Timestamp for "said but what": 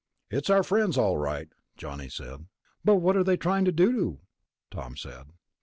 2.09-3.15